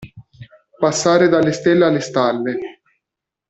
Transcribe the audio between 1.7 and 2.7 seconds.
alle stalle.